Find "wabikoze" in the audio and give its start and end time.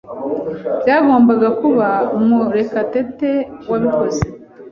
3.69-4.23